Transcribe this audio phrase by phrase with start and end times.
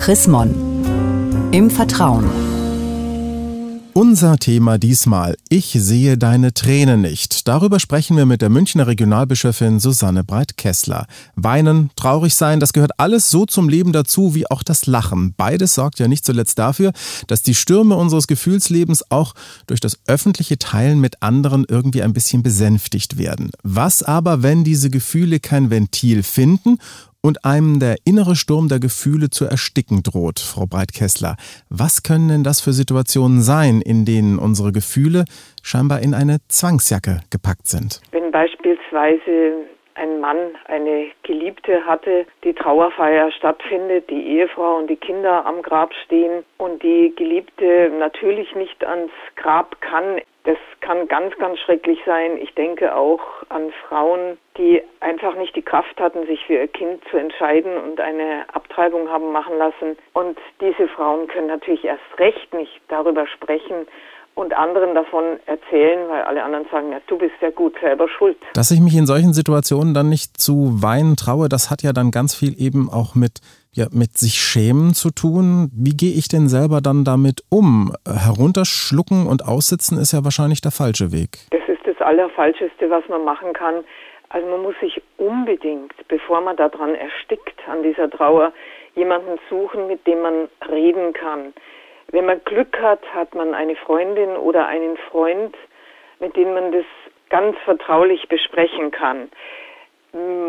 [0.00, 0.54] Chris Mon.
[1.52, 2.24] Im Vertrauen.
[3.92, 7.46] Unser Thema diesmal, ich sehe deine Tränen nicht.
[7.46, 11.06] Darüber sprechen wir mit der Münchner Regionalbischöfin Susanne Breit-Kessler.
[11.36, 15.34] Weinen, traurig sein, das gehört alles so zum Leben dazu wie auch das Lachen.
[15.36, 16.92] Beides sorgt ja nicht zuletzt dafür,
[17.26, 19.34] dass die Stürme unseres Gefühlslebens auch
[19.66, 23.50] durch das öffentliche Teilen mit anderen irgendwie ein bisschen besänftigt werden.
[23.64, 26.78] Was aber, wenn diese Gefühle kein Ventil finden
[27.22, 31.36] und einem der innere Sturm der Gefühle zu ersticken droht, Frau Breitkessler.
[31.68, 35.24] Was können denn das für Situationen sein, in denen unsere Gefühle
[35.62, 38.00] scheinbar in eine Zwangsjacke gepackt sind?
[38.12, 45.44] Wenn beispielsweise ein Mann eine Geliebte hatte, die Trauerfeier stattfindet, die Ehefrau und die Kinder
[45.46, 51.58] am Grab stehen und die Geliebte natürlich nicht ans Grab kann, das kann ganz, ganz
[51.58, 52.38] schrecklich sein.
[52.38, 57.02] Ich denke auch an Frauen, die einfach nicht die Kraft hatten, sich für ihr Kind
[57.10, 59.98] zu entscheiden und eine Abtreibung haben machen lassen.
[60.14, 63.86] Und diese Frauen können natürlich erst recht nicht darüber sprechen,
[64.40, 68.36] und anderen davon erzählen, weil alle anderen sagen, ja, du bist ja gut selber schuld.
[68.54, 72.10] Dass ich mich in solchen Situationen dann nicht zu weinen traue, das hat ja dann
[72.10, 73.40] ganz viel eben auch mit
[73.72, 75.70] ja, mit sich schämen zu tun.
[75.72, 77.92] Wie gehe ich denn selber dann damit um?
[78.04, 81.46] Herunterschlucken und aussitzen ist ja wahrscheinlich der falsche Weg.
[81.50, 83.84] Das ist das Allerfalscheste, was man machen kann.
[84.28, 88.52] Also man muss sich unbedingt, bevor man daran erstickt, an dieser Trauer,
[88.96, 91.52] jemanden suchen, mit dem man reden kann.
[92.12, 95.54] Wenn man Glück hat, hat man eine Freundin oder einen Freund,
[96.18, 96.84] mit dem man das
[97.28, 99.30] ganz vertraulich besprechen kann.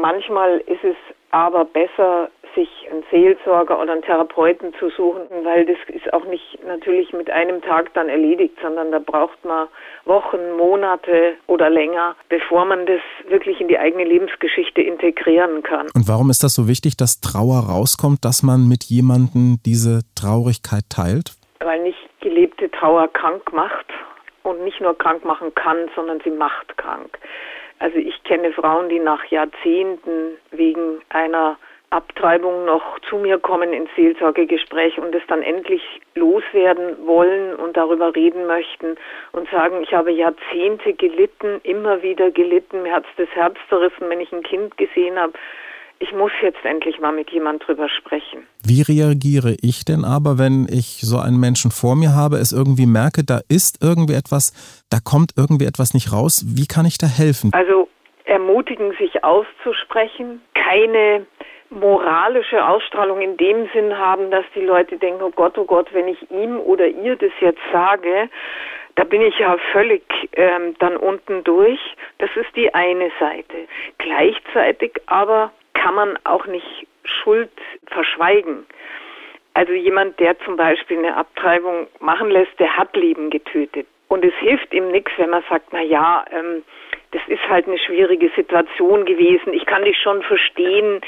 [0.00, 0.96] Manchmal ist es
[1.30, 6.58] aber besser, sich einen Seelsorger oder einen Therapeuten zu suchen, weil das ist auch nicht
[6.66, 9.68] natürlich mit einem Tag dann erledigt, sondern da braucht man
[10.04, 15.86] Wochen, Monate oder länger, bevor man das wirklich in die eigene Lebensgeschichte integrieren kann.
[15.94, 20.84] Und warum ist das so wichtig, dass Trauer rauskommt, dass man mit jemandem diese Traurigkeit
[20.88, 21.32] teilt?
[22.24, 23.84] Gelebte Trauer krank macht
[24.44, 27.18] und nicht nur krank machen kann, sondern sie macht krank.
[27.80, 31.58] Also ich kenne Frauen, die nach Jahrzehnten wegen einer
[31.90, 35.82] Abtreibung noch zu mir kommen ins Seelsorgegespräch und es dann endlich
[36.14, 38.96] loswerden wollen und darüber reden möchten
[39.32, 44.08] und sagen, ich habe Jahrzehnte gelitten, immer wieder gelitten, mir hat es das Herz zerrissen,
[44.08, 45.34] wenn ich ein Kind gesehen habe.
[46.04, 48.46] Ich muss jetzt endlich mal mit jemand drüber sprechen.
[48.62, 52.84] Wie reagiere ich denn aber, wenn ich so einen Menschen vor mir habe, es irgendwie
[52.84, 54.52] merke, da ist irgendwie etwas,
[54.90, 56.44] da kommt irgendwie etwas nicht raus?
[56.46, 57.52] Wie kann ich da helfen?
[57.54, 57.88] Also
[58.26, 61.24] ermutigen, sich auszusprechen, keine
[61.70, 66.08] moralische Ausstrahlung in dem Sinn haben, dass die Leute denken, oh Gott, oh Gott, wenn
[66.08, 68.28] ich ihm oder ihr das jetzt sage,
[68.96, 70.02] da bin ich ja völlig
[70.34, 71.80] ähm, dann unten durch.
[72.18, 73.56] Das ist die eine Seite.
[73.96, 75.50] Gleichzeitig aber
[75.84, 77.50] kann man auch nicht Schuld
[77.88, 78.64] verschweigen.
[79.52, 83.86] Also jemand, der zum Beispiel eine Abtreibung machen lässt, der hat Leben getötet.
[84.08, 86.64] Und es hilft ihm nichts, wenn man sagt, na ja, ähm,
[87.10, 89.52] das ist halt eine schwierige Situation gewesen.
[89.52, 91.02] Ich kann dich schon verstehen.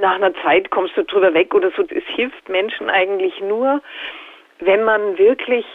[0.00, 1.82] Nach einer Zeit kommst du drüber weg oder so.
[1.82, 3.82] Es hilft Menschen eigentlich nur,
[4.60, 5.66] wenn man wirklich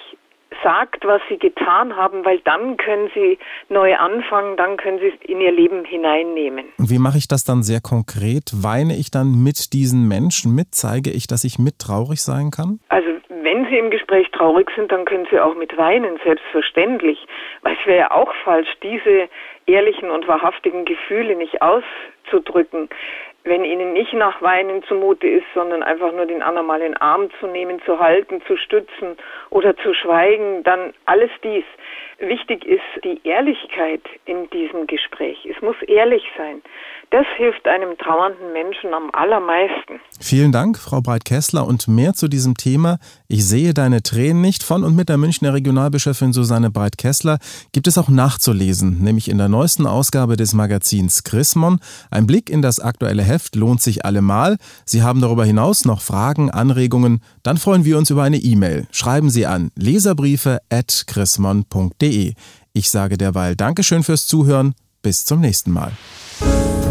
[0.64, 3.38] sagt, was sie getan haben, weil dann können sie
[3.70, 6.66] neu anfangen, dann können sie es in ihr Leben hineinnehmen.
[6.78, 8.52] Und wie mache ich das dann sehr konkret?
[8.54, 10.68] Weine ich dann mit diesen Menschen mit?
[10.72, 12.80] Zeige ich, dass ich mit traurig sein kann?
[12.90, 17.18] Also wenn Sie im Gespräch traurig sind, dann können Sie auch mit weinen, selbstverständlich.
[17.62, 19.30] Weil es wäre ja auch falsch, diese
[19.70, 22.90] ehrlichen und wahrhaftigen Gefühle nicht auszudrücken
[23.44, 26.98] wenn ihnen nicht nach Weinen zumute ist, sondern einfach nur den anderen mal in den
[26.98, 29.18] Arm zu nehmen, zu halten, zu stützen
[29.50, 31.64] oder zu schweigen, dann alles dies.
[32.20, 35.46] Wichtig ist die Ehrlichkeit in diesem Gespräch.
[35.46, 36.62] Es muss ehrlich sein.
[37.12, 40.02] Das hilft einem trauernden Menschen am allermeisten.
[40.20, 41.66] Vielen Dank, Frau Breit-Kessler.
[41.66, 42.98] Und mehr zu diesem Thema,
[43.30, 47.40] ich sehe deine Tränen nicht, von und mit der Münchner Regionalbischöfin Susanne Breit-Kessler,
[47.72, 51.80] gibt es auch nachzulesen, nämlich in der neuesten Ausgabe des Magazins Chrismon.
[52.12, 54.56] Ein Blick in das aktuelle Heft lohnt sich allemal.
[54.86, 58.88] Sie haben darüber hinaus noch Fragen, Anregungen, dann freuen wir uns über eine E-Mail.
[58.92, 62.36] Schreiben Sie an leserbriefe.chrismon.de.
[62.72, 64.76] Ich sage derweil Dankeschön fürs Zuhören.
[65.02, 65.92] Bis zum nächsten Mal.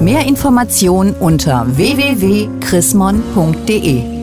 [0.03, 4.18] Mehr Informationen unter www.chrismon.de